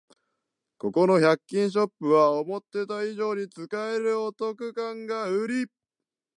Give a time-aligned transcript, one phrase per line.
[0.79, 5.67] ここの百均ショップは思ってた以上に使えるお得感がウリ